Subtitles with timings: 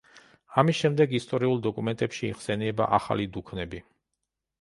[0.59, 3.83] ამის შემდეგ ისტორიულ დოკუმენტებში იხსენიება „ახალი დუქნები“.